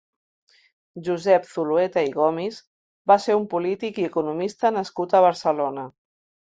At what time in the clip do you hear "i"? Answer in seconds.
2.07-2.09, 4.05-4.09